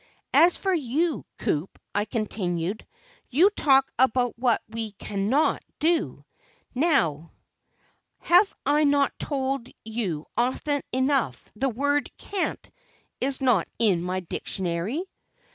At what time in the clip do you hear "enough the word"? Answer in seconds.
10.91-12.09